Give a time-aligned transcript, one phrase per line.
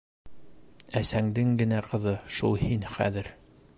[1.01, 3.31] -Әсәңдең генә ҡыҙы шул һин хәҙер...